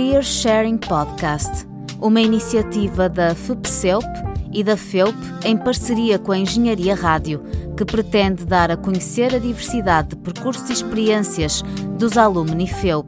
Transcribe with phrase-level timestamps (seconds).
[0.00, 1.66] Career Sharing Podcast,
[2.00, 4.06] uma iniciativa da FUPCELP
[4.50, 7.42] e da FEUP em parceria com a Engenharia Rádio,
[7.76, 11.60] que pretende dar a conhecer a diversidade de percursos e experiências
[11.98, 13.06] dos alumni FEUP.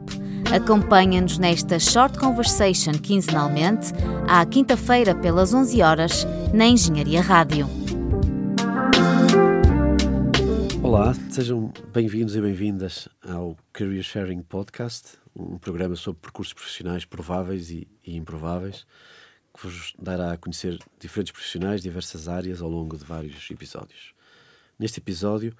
[0.55, 3.91] Acompanha-nos nesta Short Conversation quinzenalmente,
[4.27, 7.67] à quinta-feira pelas 11 horas, na Engenharia Rádio.
[10.83, 17.71] Olá, sejam bem-vindos e bem-vindas ao Career Sharing Podcast, um programa sobre percursos profissionais prováveis
[17.71, 18.85] e, e improváveis,
[19.53, 24.13] que vos dará a conhecer diferentes profissionais de diversas áreas ao longo de vários episódios.
[24.77, 25.55] Neste episódio,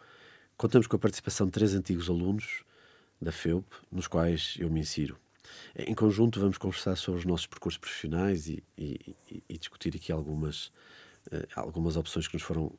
[0.57, 2.63] contamos com a participação de três antigos alunos
[3.21, 5.17] da FEUP, nos quais eu me insiro.
[5.75, 9.15] Em conjunto, vamos conversar sobre os nossos percursos profissionais e, e,
[9.47, 10.67] e discutir aqui algumas,
[11.27, 12.71] uh, algumas opções que nos foram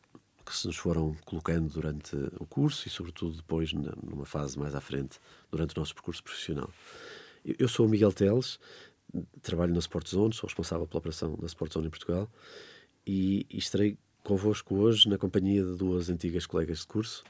[0.44, 4.80] que se nos foram colocando durante o curso e, sobretudo, depois, numa fase mais à
[4.80, 5.18] frente,
[5.50, 6.70] durante o nosso percurso profissional.
[7.44, 8.58] Eu sou o Miguel Teles,
[9.42, 12.30] trabalho na Sport Zone, sou responsável pela operação da Sport Zone em Portugal
[13.06, 17.22] e, e estarei convosco hoje na companhia de duas antigas colegas de curso,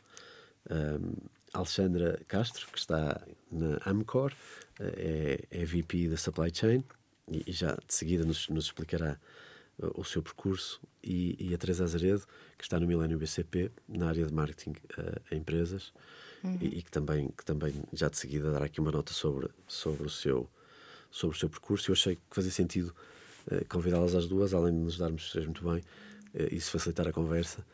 [0.70, 1.12] um,
[1.52, 4.32] Alexandra Castro, que está na Amcor,
[4.80, 6.84] é, é VP da Supply Chain
[7.28, 9.18] e, e já de seguida nos, nos explicará
[9.78, 12.22] o seu percurso e, e, a Teresa Azaredo,
[12.56, 15.92] que está no Milênio BCP, na área de marketing uh, a empresas,
[16.42, 16.58] uhum.
[16.60, 20.06] e, e, que, também, que também já de seguida dará aqui uma nota sobre, sobre,
[20.06, 20.48] o, seu,
[21.10, 21.90] sobre o seu percurso.
[21.90, 22.94] Eu achei que fazia sentido
[23.50, 27.08] uh, convidá-las às duas, além de nos darmos três muito bem, uh, e se facilitar
[27.08, 27.64] a conversa.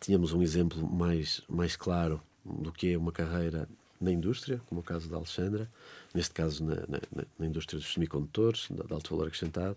[0.00, 3.68] tínhamos um exemplo mais, mais claro do que é uma carreira
[4.00, 5.70] na indústria, como o caso da Alexandra,
[6.12, 9.76] neste caso na, na, na indústria dos semicondutores, de alto valor acrescentado,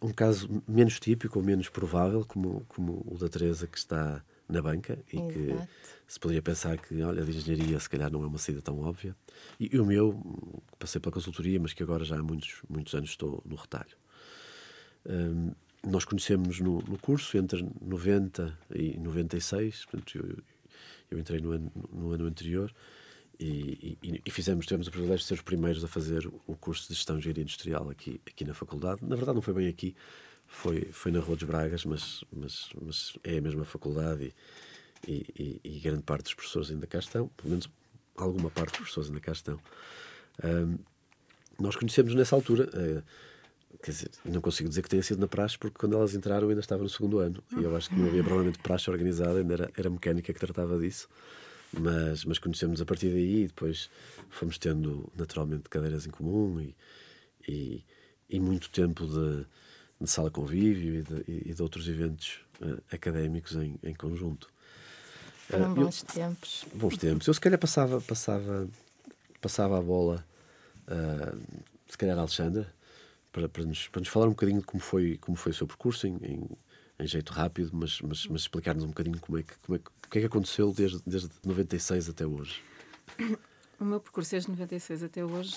[0.00, 4.62] um caso menos típico ou menos provável, como, como o da Teresa, que está na
[4.62, 5.32] banca e Exato.
[5.32, 5.56] que
[6.06, 9.16] se poderia pensar que, olha, de engenharia se calhar não é uma saída tão óbvia.
[9.58, 13.10] E, e o meu, passei pela consultoria, mas que agora já há muitos, muitos anos
[13.10, 13.96] estou no retalho.
[15.04, 15.52] Um,
[15.84, 20.38] nós conhecemos no, no, curso entre 90 e 96, portanto, eu,
[21.10, 22.72] eu entrei no ano, no ano anterior
[23.38, 26.88] e, e, e, fizemos, tivemos o privilégio de ser os primeiros a fazer o curso
[26.88, 29.00] de gestão de engenharia industrial aqui, aqui na faculdade.
[29.02, 29.94] Na verdade, não foi bem aqui,
[30.46, 34.34] foi, foi na Rua dos Bragas, mas, mas, mas é a mesma faculdade
[35.06, 37.68] e, e, grande parte dos professores ainda cá estão, pelo menos
[38.16, 39.60] alguma parte dos professores ainda cá estão.
[40.42, 40.78] Um,
[41.60, 43.02] nós conhecemos nessa altura, uh,
[43.82, 46.50] quer dizer, não consigo dizer que tenha sido na praxe, porque quando elas entraram eu
[46.50, 49.54] ainda estava no segundo ano e eu acho que não havia provavelmente praxe organizada, ainda
[49.54, 51.08] era, era mecânica que tratava disso
[51.72, 53.90] mas, mas conhecemos a partir daí e depois
[54.30, 56.74] fomos tendo naturalmente cadeiras em comum e,
[57.48, 57.84] e,
[58.28, 59.46] e muito tempo de,
[60.00, 64.48] de, sala convívio e de, e de outros eventos uh, académicos em, em conjunto.
[65.48, 66.66] Foram uh, bons eu, tempos.
[66.74, 67.26] Bons tempos.
[67.26, 68.68] Eu se calhar passava, passava,
[69.40, 70.24] passava a bola,
[70.88, 71.40] uh,
[71.88, 72.72] se calhar a Alexandra,
[73.32, 75.66] para, para, nos, para nos falar um bocadinho de como foi, como foi o seu
[75.66, 76.48] percurso em, em
[76.98, 80.10] em jeito rápido, mas, mas, mas explicar-nos um bocadinho como é que, como é o
[80.10, 82.62] que é que aconteceu desde, desde 96 até hoje.
[83.78, 85.54] O meu percurso desde 96 até hoje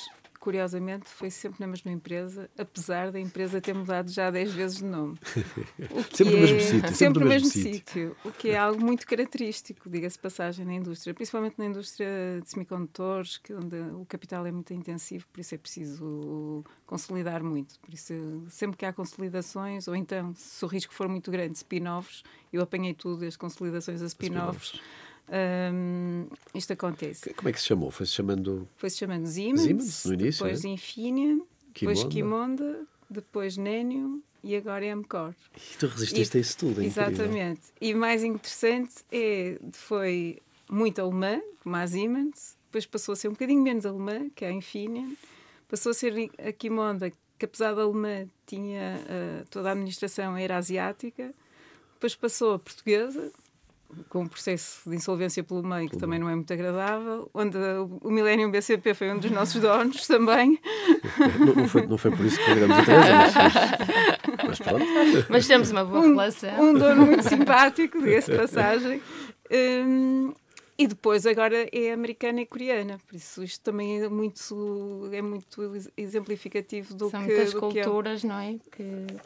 [0.50, 4.86] curiosamente, foi sempre na mesma empresa, apesar da empresa ter mudado já 10 vezes de
[4.86, 5.16] nome.
[6.12, 6.96] sempre no mesmo sítio.
[6.96, 8.16] Sempre, no mesmo, sítio.
[8.26, 13.38] O que é algo muito característico, diga-se passagem, na indústria, principalmente na indústria de semicondutores,
[13.38, 17.80] que onde o capital é muito intensivo, por isso é preciso consolidar muito.
[17.80, 18.14] Por isso,
[18.50, 22.96] sempre que há consolidações, ou então, se o risco for muito grande, spin-offs, eu apanhei
[22.96, 24.70] tudo, as consolidações a spin-offs.
[24.70, 27.34] Spin um, isto acontece.
[27.34, 27.92] Como é que se chamou?
[27.92, 28.68] Foi-se chamando.
[28.78, 30.68] Foi-se chamando Siemens, Siemens no início, depois é?
[31.74, 35.34] Depois Kimonda, depois Nenio e agora é Amcor.
[35.56, 37.62] E tu resististe e, a isso tudo, é Exatamente.
[37.80, 43.32] E mais interessante é foi muito alemã, como a Siemens, depois passou a ser um
[43.32, 45.14] bocadinho menos alemã, que é a Infineon,
[45.68, 50.58] passou a ser a Kimonda, que apesar da alemã tinha uh, toda a administração era
[50.58, 51.34] asiática,
[51.94, 53.32] depois passou a portuguesa,
[54.10, 57.58] com um processo de insolvência pelo meio que também não é muito agradável, onde
[58.02, 60.60] o Millennium BCP foi um dos nossos donos também.
[61.40, 64.86] Não, não, foi, não foi por isso que convidamos a Teresa, mas, mas pronto.
[65.30, 66.62] Mas temos uma boa um, relação.
[66.62, 69.02] Um dono muito simpático, diga-se passagem.
[69.52, 70.34] Um,
[70.80, 75.62] e depois agora é americana e coreana, por isso isto também é muito, é muito
[75.98, 77.28] exemplificativo do São que...
[77.28, 78.28] muitas do culturas, é...
[78.28, 78.58] não é?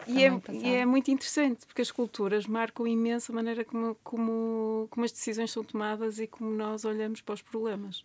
[0.08, 4.88] E, é, e é muito interessante, porque as culturas marcam imenso a maneira como, como,
[4.90, 8.04] como as decisões são tomadas e como nós olhamos para os problemas.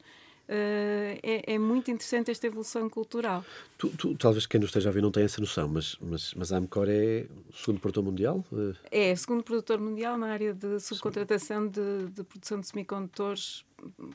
[0.48, 3.44] Uh, é, é, muito interessante esta evolução cultural.
[3.76, 6.52] Tu, tu, talvez quem não esteja a ver não tenha essa noção, mas, mas, mas
[6.54, 8.42] a Amcor é o segundo produtor mundial?
[8.90, 13.62] É, o segundo produtor mundial na área de subcontratação de, de produção de semicondutores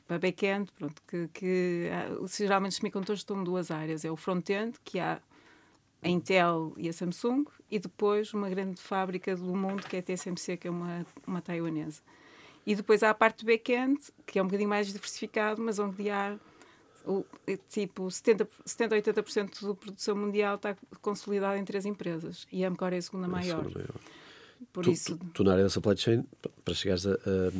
[0.07, 1.89] para back-end, pronto, que, que
[2.35, 4.03] geralmente os semicondutores estão em duas áreas.
[4.03, 5.21] É o front-end, que há
[6.01, 10.01] a Intel e a Samsung, e depois uma grande fábrica do mundo, que é a
[10.03, 12.01] TSMC, que é uma, uma taiwanesa.
[12.65, 16.37] E depois há a parte back-end, que é um bocadinho mais diversificado, mas onde há
[17.05, 17.25] o,
[17.69, 22.93] tipo 70, 70 80% da produção mundial está consolidada em três empresas e a Amcor
[22.93, 23.65] é a segunda maior.
[24.71, 25.17] Por tu, isso...
[25.17, 26.23] Tu, tu, na área da supply chain,
[26.63, 27.51] para chegares a, a,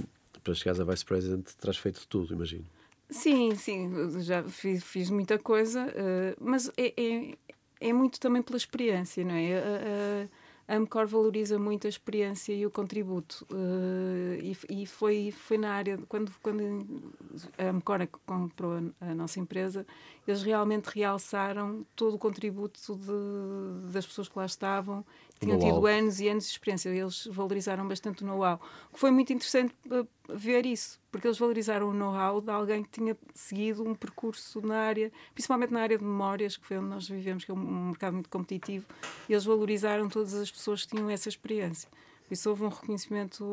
[0.42, 2.66] para chegares a Vice President, terás feito tudo, imagino.
[3.10, 7.38] Sim, sim, já fiz, fiz muita coisa, uh, mas é, é,
[7.80, 9.60] é, muito também pela experiência, não é?
[9.60, 10.30] Uh,
[10.68, 13.46] a Amcor valoriza muito a experiência e o contributo.
[13.52, 17.14] Uh, e, e foi, foi na área, quando, quando
[17.58, 19.86] a Amcor comprou a, a, nossa empresa,
[20.26, 25.06] eles realmente realçaram todo o contributo de, das pessoas que lá estavam
[25.44, 26.90] tinham tido anos e anos de experiência.
[26.90, 28.60] Eles valorizaram bastante o know-how.
[28.94, 33.18] Foi muito interessante eh, ver isso, porque eles valorizaram o know-how de alguém que tinha
[33.34, 37.44] seguido um percurso na área, principalmente na área de memórias, que foi onde nós vivemos,
[37.44, 38.86] que é um mercado muito competitivo.
[39.28, 41.90] E eles valorizaram todas as pessoas que tinham essa experiência.
[42.28, 43.44] Por isso houve um reconhecimento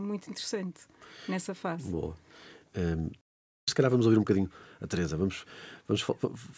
[0.00, 0.80] muito interessante
[1.28, 1.90] nessa fase.
[1.90, 2.14] Boa.
[2.76, 3.10] Um,
[3.68, 5.16] se calhar vamos ouvir um bocadinho a Teresa.
[5.16, 5.44] Vamos,
[5.86, 6.02] vamos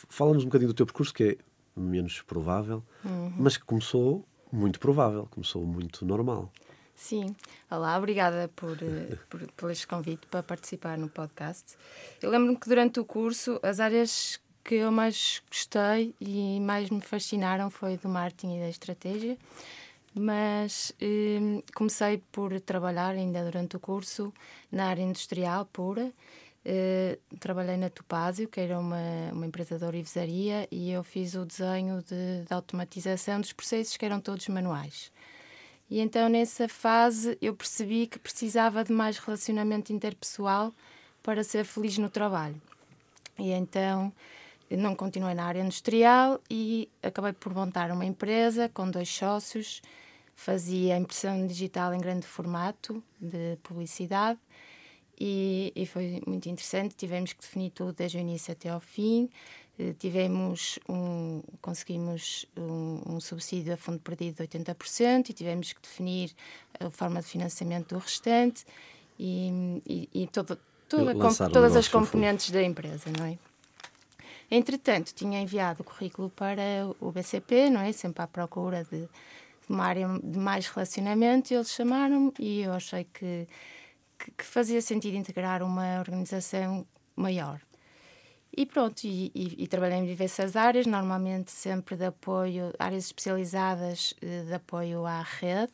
[0.08, 1.36] fala-nos um bocadinho do teu percurso, que é
[1.80, 3.32] menos provável, uhum.
[3.38, 6.50] mas que começou muito provável, começou muito normal.
[6.94, 7.34] Sim.
[7.70, 11.76] Olá, obrigada por, eh, por, por este convite para participar no podcast.
[12.20, 17.00] Eu lembro-me que durante o curso as áreas que eu mais gostei e mais me
[17.00, 19.38] fascinaram foi do marketing e da estratégia,
[20.14, 24.32] mas eh, comecei por trabalhar ainda durante o curso
[24.70, 26.12] na área industrial pura
[26.62, 31.46] Uh, trabalhei na Topázio, que era uma, uma empresa de orivesaria, e eu fiz o
[31.46, 35.10] desenho de, de, automatização dos processos que eram todos manuais.
[35.88, 40.72] E então, nessa fase, eu percebi que precisava de mais relacionamento interpessoal
[41.22, 42.60] para ser feliz no trabalho.
[43.38, 44.12] E então,
[44.70, 49.80] não continuei na área industrial e acabei por montar uma empresa com dois sócios.
[50.36, 54.38] Fazia impressão digital em grande formato de publicidade
[55.20, 56.94] e, e, foi muito interessante.
[56.94, 59.28] Tivemos que definir tudo desde o início até ao fim.
[59.78, 65.80] Eh, tivemos um, conseguimos um, um, subsídio a fundo perdido de 80% e tivemos que
[65.82, 66.32] definir
[66.78, 68.64] a forma de financiamento do restante
[69.18, 70.58] e, e, e todo,
[70.88, 73.38] toda, com, todas as componentes da empresa, não é?
[74.50, 76.62] Entretanto, tinha enviado o currículo para
[76.98, 77.92] o BCP, não é?
[77.92, 79.08] Sempre à procura de, de
[79.68, 83.46] uma área de mais relacionamento, e eles chamaram-me e eu achei que
[84.20, 86.86] que, que fazia sentido integrar uma organização
[87.16, 87.60] maior.
[88.54, 94.12] E pronto, e, e, e, trabalhei em diversas áreas, normalmente sempre de apoio, áreas especializadas
[94.20, 95.72] eh, de apoio à rede.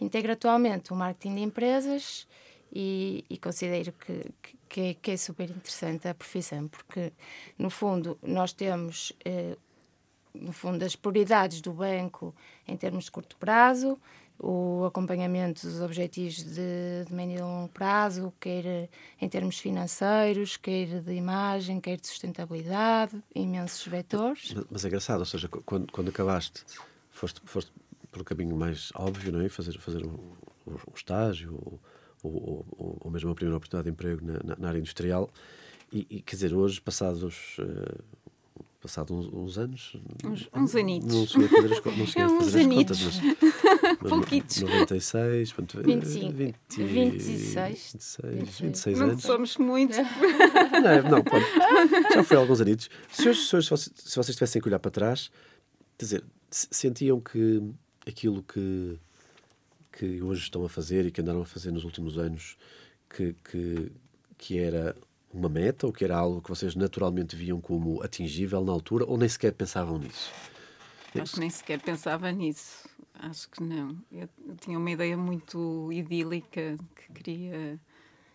[0.00, 2.26] Integro atualmente o marketing de empresas
[2.72, 4.30] e, e considero que,
[4.68, 7.12] que, é, que, é, super interessante a profissão, porque
[7.58, 9.56] no fundo nós temos eh,
[10.32, 12.32] no fundo as prioridades do banco
[12.66, 13.98] em termos de curto prazo,
[14.38, 18.88] o acompanhamento dos objetivos de, de médio e longo prazo, quer
[19.20, 24.54] em termos financeiros, quer de imagem, quer de sustentabilidade, imensos vetores.
[24.70, 26.64] Mas, é engraçado, ou seja, quando, quando acabaste,
[27.10, 27.72] foste, foste
[28.12, 29.48] pelo caminho mais óbvio, não é?
[29.48, 30.32] Fazer, fazer um,
[30.66, 31.80] um estágio ou,
[32.22, 35.30] ou, ou, ou, mesmo uma primeira oportunidade de emprego na, na área industrial.
[35.92, 38.04] E, e, quer dizer, hoje, passados uh,
[38.80, 39.96] passado uns, uns anos.
[40.24, 41.12] Uns, uns anitos.
[41.12, 43.20] Não cheguei a fazer as, não cheguei é a fazer as contas, mas.
[44.00, 44.60] mas Pouquitos.
[44.60, 49.12] 96, portanto, 25, 20, 26, 26, 26 anos.
[49.12, 49.96] Não somos muito.
[49.98, 51.44] não, não pode.
[52.14, 52.88] Já foi alguns anitos.
[53.10, 55.30] Se, hoje, se, hoje, se vocês tivessem que olhar para trás,
[55.96, 57.62] quer dizer, sentiam que
[58.06, 58.98] aquilo que,
[59.92, 62.56] que hoje estão a fazer e que andaram a fazer nos últimos anos,
[63.10, 63.92] que, que,
[64.36, 64.96] que era
[65.32, 69.16] uma meta ou que era algo que vocês naturalmente viam como atingível na altura ou
[69.16, 70.32] nem sequer pensavam nisso?
[71.20, 72.88] Acho que nem sequer pensava nisso.
[73.14, 73.96] Acho que não.
[74.12, 77.78] Eu, eu tinha uma ideia muito idílica que queria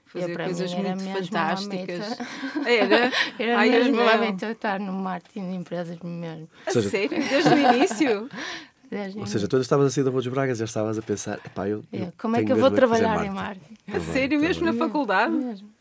[0.06, 2.18] fazer coisas muito fantásticas.
[2.68, 3.12] Era?
[3.40, 6.50] Era Ai, mesmo a meta estar no marketing de empresas mesmo.
[6.66, 7.18] A seja, sério?
[7.30, 8.30] Desde o início?
[9.16, 11.68] Ou seja, tu estavas a sair da Rua dos Bragas já estavas a pensar, epá,
[11.68, 13.78] eu, eu como é que eu vou trabalhar em marketing?
[13.88, 15.34] A sério, mesmo na faculdade?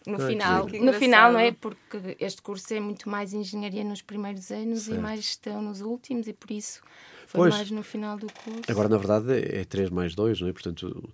[0.07, 1.53] No ah, final, no final, não é?
[1.53, 4.99] Porque este curso é muito mais engenharia nos primeiros anos certo.
[4.99, 6.81] e mais gestão nos últimos, e por isso
[7.27, 8.63] foi pois, mais no final do curso.
[8.69, 10.53] Agora, na verdade, é 3 mais 2, não é?
[10.53, 11.09] Portanto,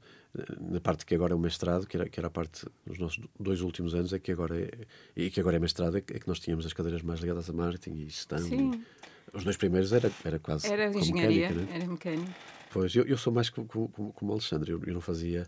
[0.61, 3.21] na parte que agora é o mestrado, que era, que era a parte dos nossos
[3.39, 4.71] dois últimos anos, é que agora é,
[5.17, 7.49] e que agora é mestrado, é que, é que nós tínhamos as cadeiras mais ligadas
[7.49, 8.39] a marketing e gestão.
[8.39, 8.73] Sim.
[8.73, 8.83] E,
[9.33, 10.67] os dois primeiros era, era quase.
[10.67, 11.77] Era engenharia, mecânica, né?
[11.77, 12.33] era mecânico.
[12.71, 15.47] Pois, eu, eu sou mais como, como, como Alexandre, eu, eu, não fazia.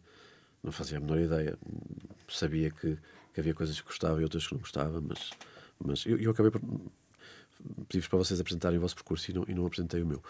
[0.62, 1.58] não fazia a menor ideia.
[2.28, 2.96] Sabia que,
[3.34, 5.30] que havia coisas que gostava e outras que não gostava, mas,
[5.84, 6.60] mas eu, eu acabei por
[7.88, 10.22] pedir-vos para vocês apresentarem o vosso percurso e não, e não apresentei o meu.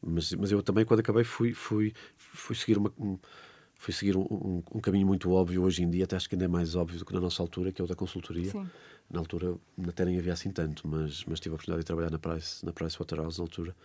[0.00, 2.92] Mas, mas eu também, quando acabei, fui, fui, fui seguir uma.
[2.98, 3.18] Um,
[3.78, 6.46] fui seguir um, um, um, caminho muito óbvio hoje em dia, até acho que ainda
[6.46, 8.50] é mais óbvio do que na nossa altura, que é o da consultoria.
[8.50, 8.66] Sim.
[9.10, 9.56] Na altura
[9.86, 12.72] até nem havia assim tanto, mas, mas tive a oportunidade de trabalhar na Price, na
[12.72, 13.76] Price Waterhouse na altura.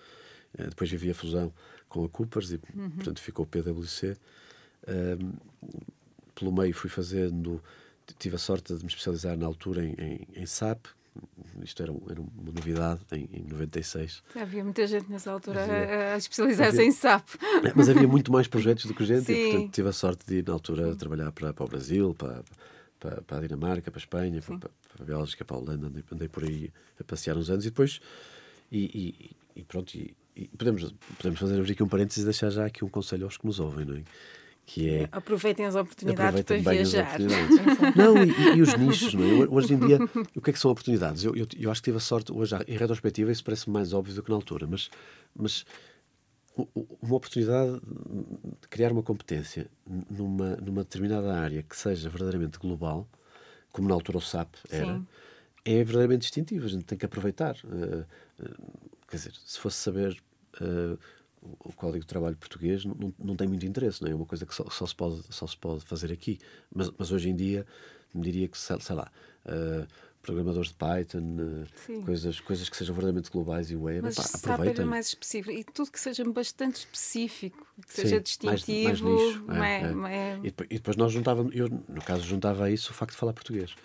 [0.57, 1.53] Uh, depois vivi a fusão
[1.87, 2.89] com a Coopers e, uhum.
[2.91, 4.17] portanto, ficou o PwC.
[4.87, 5.33] Um,
[6.33, 7.61] pelo meio fui fazendo,
[8.17, 10.87] tive a sorte de me especializar na altura em, em, em SAP,
[11.63, 14.23] isto era, era uma novidade em, em 96.
[14.35, 17.27] Havia muita gente nessa altura havia, a especializar-se em SAP.
[17.63, 19.33] É, mas havia muito mais projetos do que gente, Sim.
[19.33, 22.43] e portanto tive a sorte de ir na altura trabalhar para, para o Brasil, para,
[22.99, 24.69] para, para a Dinamarca, para a Espanha, para, para,
[25.01, 27.99] a Bélgica, para a Holanda, andei, andei, por aí a passear uns anos e depois.
[28.71, 30.15] E, e, e pronto, e,
[30.57, 33.59] podemos, podemos fazer aqui um parênteses e deixar já aqui um conselho aos que nos
[33.59, 34.03] ouvem, não é?
[34.65, 37.19] Que é aproveitem as oportunidades para viajar.
[37.95, 39.47] não, e, e, os nichos, não é?
[39.49, 39.99] Hoje em dia,
[40.35, 41.23] o que é que são oportunidades?
[41.23, 44.13] Eu, eu, eu acho que tive a sorte, hoje, em retrospectiva, isso parece mais óbvio
[44.13, 44.89] do que na altura, mas,
[45.35, 45.65] mas
[46.55, 47.79] uma oportunidade
[48.61, 49.67] de criar uma competência
[50.09, 53.07] numa, numa determinada área que seja verdadeiramente global,
[53.71, 55.07] como na altura o SAP era, Sim.
[55.65, 56.65] é verdadeiramente distintivo.
[56.65, 57.55] A gente tem que aproveitar.
[57.63, 58.05] Uh,
[58.43, 60.21] uh, quer dizer, se fosse saber.
[60.59, 60.99] Uh,
[61.41, 64.11] o Código de Trabalho português não, não, tem muito interesse, não é?
[64.11, 66.39] é uma coisa que só, só, se, pode, só se pode fazer aqui.
[66.73, 67.65] Mas, mas hoje em dia,
[68.13, 69.11] me diria que, sei, sei lá,
[69.45, 69.87] uh,
[70.21, 74.85] programadores de Python, uh, coisas, coisas que sejam verdadeiramente globais e web, mas pá, aproveitem.
[74.85, 78.83] mais específico e tudo que seja bastante específico, que Sim, seja distintivo.
[78.83, 80.37] Mais, mais nicho, é, é.
[80.37, 83.17] E, depois, e, depois, nós juntávamos, eu no caso juntava a isso o facto de
[83.17, 83.75] falar português.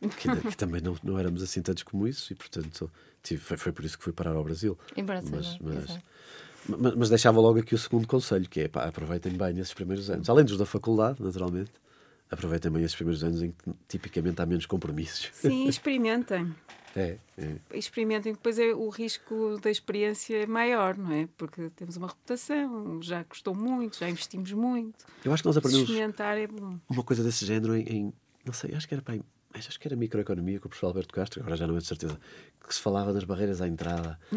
[0.00, 2.90] Que, que também não, não éramos assim tantos como isso e portanto
[3.22, 4.78] tive, foi, foi por isso que fui parar ao Brasil.
[4.94, 5.98] Embora mas, mas,
[6.68, 10.10] mas, mas, deixava logo aqui o segundo conselho, que é pá, aproveitem bem esses primeiros
[10.10, 10.28] anos.
[10.28, 11.72] Além dos da faculdade, naturalmente,
[12.30, 15.30] aproveitem bem esses primeiros anos em que tipicamente há menos compromissos.
[15.32, 16.54] Sim, experimentem.
[16.96, 17.56] É, é.
[17.72, 21.28] Experimentem, depois é, o risco da experiência é maior, não é?
[21.36, 25.04] Porque temos uma reputação, já custou muito, já investimos muito.
[25.24, 26.78] Eu acho que nós aprendemos experimentar é bom.
[26.88, 28.12] uma coisa desse género em, em
[28.44, 29.02] não sei, acho que era
[29.54, 32.18] acho que era microeconomia com o professor Alberto Castro, agora já não é de certeza,
[32.66, 34.18] que se falava das barreiras à entrada.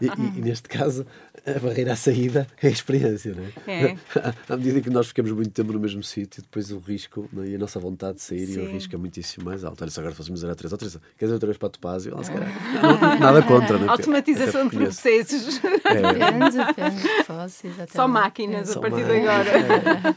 [0.00, 1.06] e, e, e, neste caso,
[1.44, 3.90] a barreira à saída é a experiência, não é?
[3.90, 3.96] é.
[4.48, 7.48] À, medida que nós ficamos muito tempo no mesmo sítio, depois o risco é?
[7.48, 8.60] e a nossa vontade de sair Sim.
[8.60, 9.82] e o risco é muitíssimo mais alto.
[9.82, 11.70] Olha, se agora fôssemos dizer a Teresa, oh, Teresa, quer dizer outra vez para a
[11.70, 12.16] Topázio?
[12.16, 13.90] Oh, calhar, nada contra, não é?
[13.90, 15.60] Automatização de processos.
[15.84, 16.12] É.
[16.12, 17.92] Depende, depende.
[17.92, 18.78] Só máquinas é.
[18.78, 20.16] a partir de agora.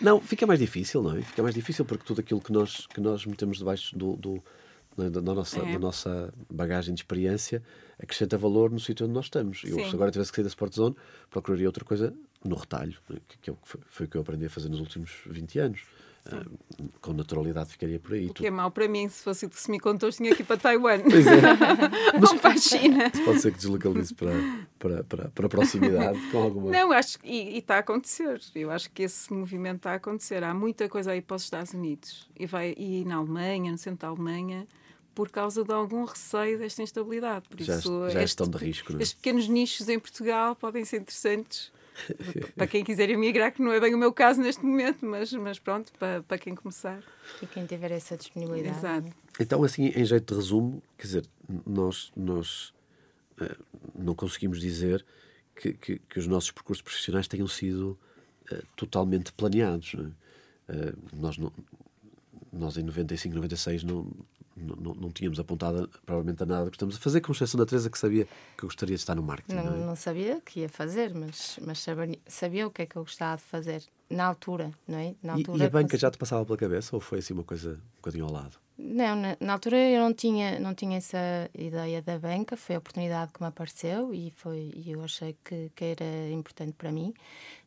[0.00, 0.04] É.
[0.04, 1.22] Não, fica mais difícil, não é?
[1.22, 4.42] Fica mais difícil porque tudo aquilo que nós, que nós metemos debaixo do, do
[4.98, 5.10] é?
[5.10, 5.72] da, nossa, é.
[5.72, 7.62] da nossa bagagem de experiência
[7.98, 9.62] acrescenta valor no sítio onde nós estamos.
[9.64, 10.96] Eu, se agora tivesse que sair da Sport Zone,
[11.30, 12.14] procuraria outra coisa
[12.44, 15.12] no retalho, que, que, é foi, foi o que eu aprendi a fazer nos últimos
[15.26, 15.82] 20 anos.
[16.26, 18.26] Uh, com naturalidade ficaria por aí.
[18.26, 21.00] O que é mau para mim, se fosse de semicondutores, tinha aqui para Taiwan.
[21.00, 21.40] Pois é.
[22.20, 23.10] Mas para a China.
[23.24, 24.32] Pode ser que deslocalize para,
[24.78, 26.70] para, para, para a proximidade com alguma.
[26.70, 28.40] Não, acho e, e está a acontecer.
[28.54, 30.44] Eu acho que esse movimento está a acontecer.
[30.44, 34.00] Há muita coisa aí para os Estados Unidos e, vai, e na Alemanha, no centro
[34.00, 34.66] da Alemanha
[35.14, 37.48] por causa de algum receio desta instabilidade.
[37.48, 38.92] Por já, isso, já este, de risco.
[38.92, 39.02] Não é?
[39.02, 41.72] Estes pequenos nichos em Portugal podem ser interessantes
[42.56, 45.58] para quem quiser emigrar, que não é bem o meu caso neste momento, mas, mas
[45.58, 47.02] pronto, para, para quem começar.
[47.42, 48.78] E quem tiver essa disponibilidade.
[48.78, 49.12] Exato.
[49.38, 51.26] Então, assim, em jeito de resumo, quer dizer,
[51.66, 52.72] nós, nós
[53.40, 55.04] uh, não conseguimos dizer
[55.54, 57.98] que, que, que, os nossos percursos profissionais tenham sido
[58.50, 59.94] uh, totalmente planeados.
[59.94, 60.08] Não é?
[60.72, 61.52] uh, nós, não,
[62.52, 64.06] nós, em 95, 96, não,
[64.60, 67.66] não, não, tínhamos apontado provavelmente a nada do que estamos a fazer, com exceção da
[67.66, 68.26] Teresa que sabia
[68.56, 69.56] que eu gostaria de estar no marketing.
[69.56, 69.86] Não, não, é?
[69.86, 73.36] não sabia que ia fazer, mas, mas sabia, sabia, o que é que eu gostava
[73.36, 75.14] de fazer na altura, não é?
[75.22, 77.44] Na altura, e, e a banca já te passava pela cabeça ou foi assim uma
[77.44, 78.58] coisa um bocadinho ao lado?
[78.76, 82.78] Não, na, na, altura eu não tinha, não tinha essa ideia da banca, foi a
[82.78, 87.12] oportunidade que me apareceu e, foi, e eu achei que, que era importante para mim.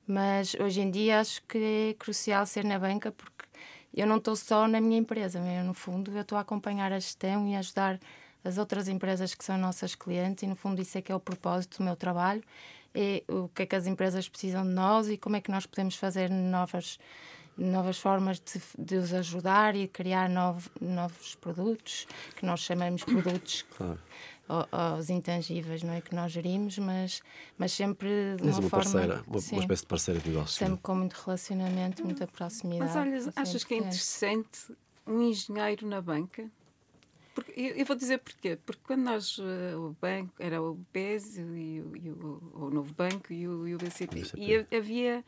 [0.08, 3.46] Mas hoje em dia acho que é crucial ser na banca porque
[3.94, 7.00] eu não estou só na minha empresa, eu, no fundo eu estou a acompanhar a
[7.00, 8.00] gestão e ajudar
[8.44, 11.20] as outras empresas que são nossas clientes e no fundo isso é que é o
[11.20, 12.44] propósito do meu trabalho
[12.94, 15.66] é o que é que as empresas precisam de nós e como é que nós
[15.66, 17.00] podemos fazer novas
[17.56, 23.64] novas formas de, de os ajudar e criar novo, novos produtos que nós chamamos produtos
[23.78, 24.00] claro
[24.48, 27.22] aos intangíveis não é que nós gerimos, mas,
[27.58, 28.70] mas sempre de uma, uma forma...
[28.70, 30.58] Parceira, uma, sim, uma espécie de parceira de negócio.
[30.58, 32.92] Sempre com muito relacionamento, muita proximidade.
[32.94, 34.76] Mas olha, achas que é interessante
[35.08, 36.50] um engenheiro na banca?
[37.34, 38.58] Porque, eu, eu, vou dizer porquê.
[38.64, 42.94] Porque quando nós, uh, o banco, era o BES e, o, e o, o Novo
[42.94, 45.26] Banco e o, e o BCP, BCP, e havia...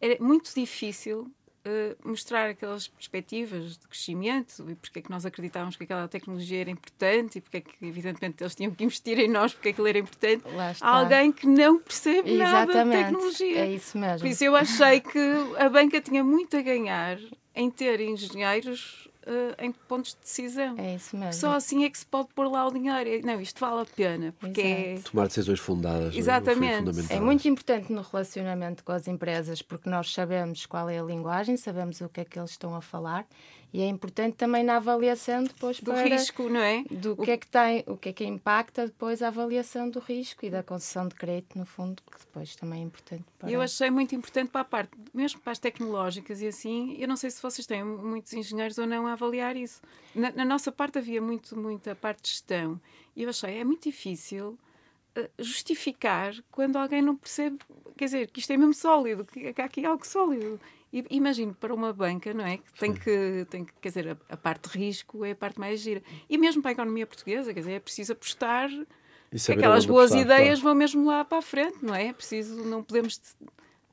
[0.00, 1.30] Era muito difícil
[1.66, 6.60] uh, mostrar aquelas perspectivas de crescimento e porque é que nós acreditávamos que aquela tecnologia
[6.60, 9.86] era importante e porque é que, evidentemente, eles tinham que investir em nós porque aquilo
[9.86, 10.44] era importante.
[10.80, 12.74] Há alguém que não percebe Exatamente.
[12.74, 13.58] nada de tecnologia.
[13.58, 14.18] É isso mesmo.
[14.20, 15.18] Por isso eu achei que
[15.58, 17.18] a banca tinha muito a ganhar
[17.54, 20.76] em ter engenheiros uh, em pontos de decisão.
[20.78, 21.32] É isso mesmo.
[21.32, 23.26] Só assim é que se pode pôr lá o dinheiro.
[23.26, 24.34] Não, isto vale a pena.
[24.38, 25.00] Porque é...
[25.10, 26.14] Tomar decisões fundadas.
[26.14, 26.18] É?
[26.18, 27.12] Exatamente.
[27.12, 31.02] É, é muito importante no relacionamento com as empresas, porque nós sabemos qual é a
[31.02, 33.26] linguagem, sabemos o que é que eles estão a falar
[33.72, 36.84] e é importante também na avaliação depois do risco, não é?
[36.90, 37.16] Do o...
[37.16, 40.50] que é que tem, o que é que impacta depois a avaliação do risco e
[40.50, 43.50] da concessão de crédito, no fundo, que depois também é importante para.
[43.50, 47.16] Eu achei muito importante para a parte, mesmo para as tecnológicas e assim, eu não
[47.16, 49.80] sei se vocês têm muitos engenheiros ou não a avaliar isso.
[50.14, 52.78] Na, na nossa parte havia muito, muita parte de gestão
[53.16, 54.58] e eu achei é muito difícil
[55.14, 57.58] eh, justificar quando alguém não percebe,
[57.96, 60.60] quer dizer, que isto é mesmo sólido, que há aqui algo sólido.
[61.10, 62.58] Imagino para uma banca, não é?
[62.58, 65.58] Que tem que, tem que quer dizer, a, a, parte de risco é a parte
[65.58, 66.02] mais gira.
[66.28, 68.68] E mesmo para a economia portuguesa, quer dizer, é preciso apostar
[69.30, 70.62] que aquelas boas apostar, ideias claro.
[70.62, 72.08] vão mesmo lá para a frente, não é?
[72.08, 73.18] É preciso, não podemos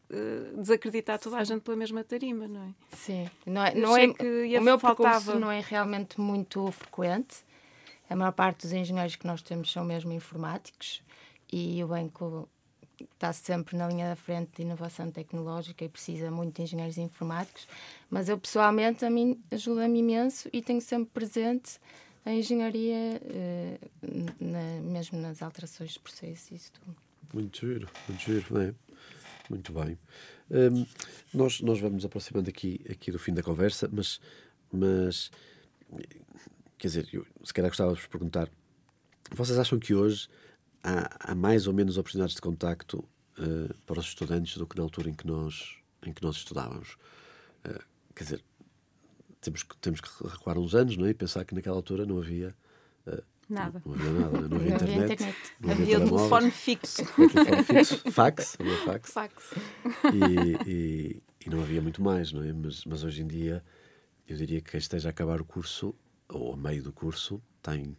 [0.10, 2.74] uh, desacreditar toda a gente pela mesma tarima, não é?
[2.98, 5.14] Sim, não é, não é que o meu faltava...
[5.14, 7.38] percurso não é realmente muito frequente.
[8.10, 11.02] A maior parte dos engenheiros que nós temos são mesmo informáticos
[11.52, 12.50] e o banco
[13.14, 17.68] está sempre na linha da frente de inovação tecnológica e precisa muito de engenheiros informáticos,
[18.10, 21.80] mas eu pessoalmente a mim ajuda-me imenso e tenho sempre presente
[22.26, 23.78] a engenharia, eh,
[24.40, 26.96] na, mesmo nas alterações de processos e isso tudo.
[27.34, 28.74] Muito giro, muito giro, é?
[29.50, 29.98] Muito bem.
[30.52, 30.86] Um,
[31.34, 34.20] nós, nós vamos aproximando aqui, aqui do fim da conversa, mas,
[34.72, 35.32] mas
[36.78, 38.50] quer dizer, eu, se calhar gostava de vos perguntar,
[39.32, 40.28] vocês acham que hoje
[40.84, 43.04] há, há mais ou menos oportunidades de contacto
[43.38, 46.98] uh, para os estudantes do que na altura em que nós, em que nós estudávamos.
[47.66, 47.84] Uh,
[48.16, 48.44] quer dizer,
[49.42, 51.10] temos que, temos que recuar uns anos não é?
[51.10, 52.56] e pensar que naquela altura não havia.
[53.08, 53.82] Uh, Nada.
[53.84, 54.96] Não, havia nada, não havia internet.
[54.96, 55.38] Não havia, internet.
[55.60, 57.04] Não havia, havia telefone fixo.
[57.16, 57.98] telefone fixo.
[58.12, 59.12] Fax, havia fax.
[59.12, 59.54] fax.
[60.14, 62.54] E, e, e, não havia muito mais, não é?
[62.54, 63.64] Mas, mas hoje em dia,
[64.28, 65.96] eu diria que quem esteja a acabar o curso,
[66.28, 67.98] ou a meio do curso, tem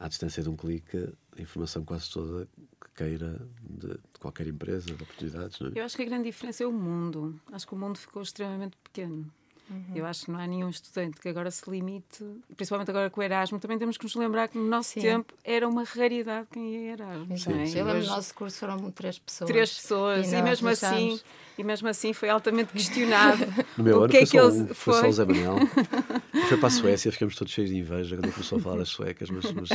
[0.00, 2.48] à distância de um clique, a informação quase toda
[2.80, 5.60] que queira de, de, qualquer empresa, de oportunidades.
[5.60, 5.72] Não é?
[5.74, 7.38] Eu acho que a grande diferença é o mundo.
[7.52, 9.30] Acho que o mundo ficou extremamente pequeno.
[9.68, 9.94] Uhum.
[9.94, 12.24] Eu acho que não há nenhum estudante que agora se limite,
[12.56, 15.00] principalmente agora com o Erasmo, também temos que nos lembrar que no nosso Sim.
[15.00, 17.38] tempo era uma raridade quem ia Erasmo.
[17.38, 17.52] Sim.
[17.52, 17.80] É?
[17.80, 19.50] Eu lembro no nosso curso foram três pessoas.
[19.50, 21.20] Três pessoas, e, e mesmo assim
[21.60, 23.44] e mesmo assim foi altamente questionado.
[23.76, 24.74] No meu ano que foi, é que só, ele...
[24.74, 25.56] foi só o Zé Manel.
[26.50, 29.30] foi para a Suécia, ficamos todos cheios de inveja quando começou a falar das suecas,
[29.30, 29.68] mas, mas,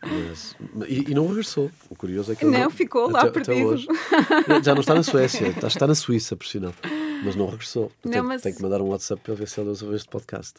[0.00, 0.56] mas
[0.88, 1.68] e, e, não regressou.
[1.88, 3.52] O curioso é que não, não ficou lá até, perdido.
[3.52, 3.88] Até hoje.
[4.62, 6.72] Já não está na Suécia, está, está na Suíça, por sinal.
[7.24, 7.90] Mas não regressou.
[8.04, 8.42] Não, mas...
[8.42, 10.54] Tenho que mandar um WhatsApp para ver se ele ouve este podcast.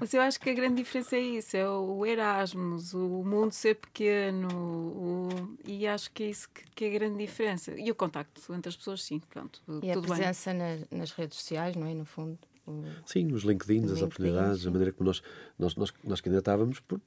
[0.00, 3.76] Mas eu acho que a grande diferença é isso: é o Erasmus, o mundo ser
[3.76, 5.28] pequeno, o...
[5.64, 7.72] e acho que é isso que, que, é a grande diferença.
[7.78, 9.62] E o contacto entre as pessoas, sim, pronto.
[9.82, 11.94] E a presença nas, nas redes sociais, não é?
[11.94, 12.36] No fundo.
[13.04, 14.68] Sim, os LinkedIn, as oportunidades, sim.
[14.68, 15.22] a maneira como nós,
[15.58, 17.00] nós, nós, nós candidatávamos por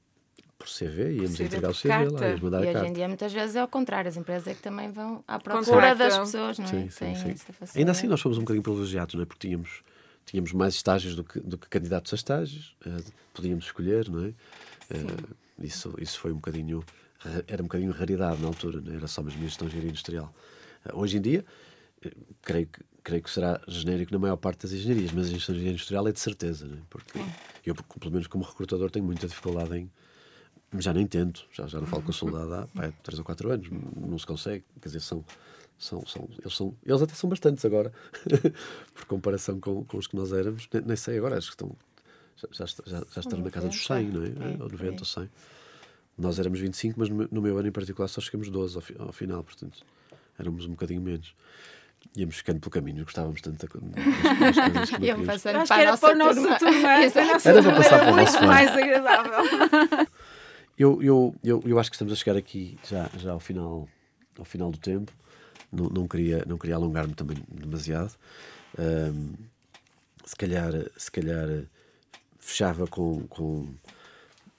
[0.63, 2.13] por CV, íamos CV entregar o CV carta.
[2.13, 4.47] lá, íamos mandar e a hoje em dia muitas vezes é o contrário, as empresas
[4.47, 6.69] é que também vão à procura das pessoas, não é?
[6.69, 7.79] Sim, sim, sim.
[7.79, 9.25] Ainda assim nós fomos um bocadinho privilegiados, não é?
[9.25, 9.83] Porque tínhamos,
[10.25, 14.27] tínhamos mais estágios do que, do que candidatos a estágios, uh, podíamos escolher, não é?
[14.29, 16.83] Uh, isso, isso foi um bocadinho,
[17.47, 18.97] era um bocadinho raridade na altura, não é?
[18.97, 20.33] era só mesmo gestão de industrial.
[20.85, 21.45] Uh, hoje em dia,
[22.41, 26.07] creio que creio que será genérico na maior parte das engenharias, mas a engenharia industrial
[26.07, 26.77] é de certeza, é?
[26.89, 27.19] porque
[27.65, 29.91] eu, pelo menos como recrutador, tenho muita dificuldade em,
[30.79, 33.51] já nem tento, já, já não falo com o soldado há pá, 3 ou 4
[33.51, 34.63] anos, não se consegue.
[34.81, 35.23] Quer dizer, são,
[35.77, 37.91] são, são, eles, são, eles até são bastantes agora,
[38.95, 40.67] por comparação com, com os que nós éramos.
[40.71, 41.75] Nem, nem sei agora, acho que estão,
[42.37, 44.27] já, já, já, já estão na casa dos 100, não é?
[44.27, 45.29] é ou 90 ou 100.
[46.17, 49.11] Nós éramos 25, mas no, no meu ano em particular só chegamos 12 ao, ao
[49.11, 49.85] final, portanto
[50.39, 51.35] éramos um bocadinho menos
[52.15, 55.97] íamos ficando pelo caminho, gostávamos tanto das, das coisas que Iam passando Acho para, era
[55.97, 56.59] para o nosso turma.
[56.59, 56.93] turma.
[56.93, 60.07] Era para passar para o nosso mais agradável.
[60.77, 63.87] Eu, eu, eu, eu acho que estamos a chegar aqui já, já ao, final,
[64.39, 65.11] ao final do tempo.
[65.71, 68.15] Não, não queria, não queria alongar-me também demasiado.
[68.77, 69.33] Um,
[70.25, 71.47] se calhar, se calhar
[72.39, 73.67] fechava com, com,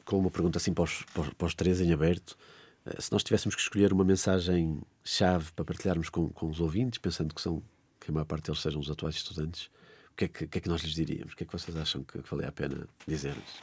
[0.04, 1.04] com uma pergunta assim para os,
[1.37, 2.38] para os três em aberto.
[2.86, 7.34] Uh, se nós tivéssemos que escolher uma mensagem-chave para partilharmos com, com os ouvintes, pensando
[7.34, 7.62] que, são,
[8.00, 9.70] que a maior parte deles sejam os atuais estudantes,
[10.12, 11.32] o que é que, que, é que nós lhes diríamos?
[11.32, 13.60] O que é que vocês acham que, que valia a pena dizer-lhes?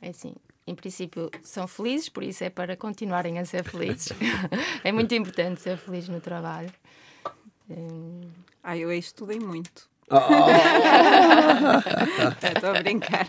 [0.00, 0.34] É assim,
[0.66, 4.08] em princípio, são felizes, por isso é para continuarem a ser felizes.
[4.84, 6.72] é muito importante ser feliz no trabalho.
[7.68, 8.30] Hum...
[8.68, 9.88] Ah, eu estudei muito.
[10.10, 10.18] Oh!
[12.54, 13.26] Estou a brincar.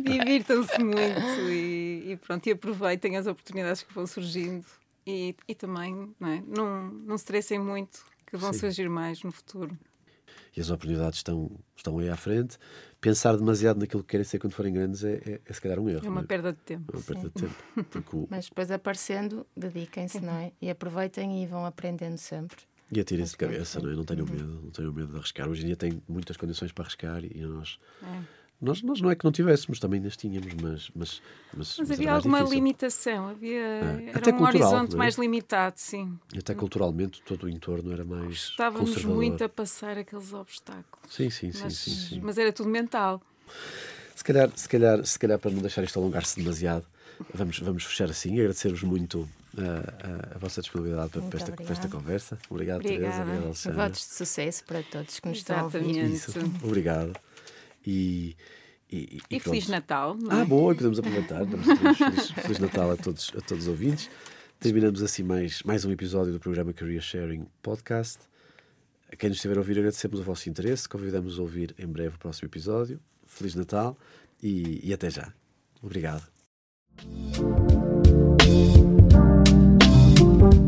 [0.00, 4.64] Divirtam-se muito e, e, pronto, e aproveitem as oportunidades que vão surgindo
[5.06, 6.42] e, e também não, é?
[6.46, 8.60] não, não se estressem muito, que vão Sim.
[8.60, 9.78] surgir mais no futuro.
[10.56, 12.56] E as oportunidades estão, estão aí à frente.
[12.98, 15.88] Pensar demasiado naquilo que querem ser quando forem grandes é, é, é se calhar um
[15.88, 16.06] erro.
[16.06, 16.24] É uma é?
[16.24, 16.92] perda de tempo.
[16.94, 17.28] É uma perda Sim.
[17.28, 18.16] de tempo.
[18.16, 18.26] O...
[18.30, 20.52] Mas depois aparecendo, dediquem-se, não é?
[20.60, 22.56] E aproveitem e vão aprendendo sempre.
[22.92, 23.94] E atirem-se de cabeça, não é?
[23.94, 24.32] Não tenham uhum.
[24.32, 25.48] medo, não tenham medo de arriscar.
[25.48, 27.78] Hoje em dia tem muitas condições para arriscar e nós.
[28.02, 30.90] É nós, nós não é que não tivéssemos, também nas tínhamos, mas.
[30.94, 31.22] Mas,
[31.52, 32.56] mas, mas havia alguma difícil.
[32.56, 34.04] limitação, havia é.
[34.08, 34.96] era Até um cultural, horizonte é?
[34.96, 36.18] mais limitado, sim.
[36.36, 38.48] Até culturalmente todo o entorno era mais.
[38.50, 41.14] Estávamos muito a passar aqueles obstáculos.
[41.14, 42.20] Sim, sim, sim, mas, sim, sim.
[42.22, 43.20] Mas era tudo mental.
[44.14, 46.86] Se calhar, se calhar, se calhar para não deixar isto alongar-se demasiado,
[47.34, 48.32] vamos, vamos fechar assim.
[48.40, 52.38] Agradecer-vos muito a, a, a, vossa disponibilidade para, para, esta, para, esta, conversa.
[52.50, 53.04] Obrigado, Obrigada.
[53.04, 53.22] Teresa.
[53.22, 53.84] Obrigado, Alexandra.
[53.84, 56.04] Votos de sucesso para todos que nos estão a ouvir.
[56.04, 56.32] Isso.
[56.62, 57.12] Obrigado.
[57.86, 58.36] E
[58.90, 60.16] e, e, e Feliz Natal.
[60.30, 60.42] É?
[60.42, 61.44] Ah, boa, podemos aproveitar.
[61.46, 64.08] Feliz, Feliz, Natal a todos, a todos os ouvintes.
[64.60, 68.20] Terminamos assim mais, mais um episódio do programa Career Sharing Podcast.
[69.10, 70.88] A quem nos estiver a ouvir, agradecemos o vosso interesse.
[70.88, 73.00] Convidamos a ouvir em breve o próximo episódio.
[73.26, 73.98] Feliz Natal
[74.42, 75.32] e, e até já.
[75.82, 76.26] Obrigado.